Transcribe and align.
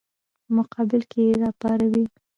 په 0.43 0.49
مقابل 0.57 1.01
کې 1.11 1.19
یې 1.27 1.33
راپاروي. 1.41 2.05